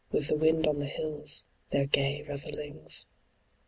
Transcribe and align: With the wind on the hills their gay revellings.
With 0.11 0.29
the 0.29 0.35
wind 0.35 0.65
on 0.65 0.79
the 0.79 0.87
hills 0.87 1.45
their 1.69 1.85
gay 1.85 2.23
revellings. 2.27 3.07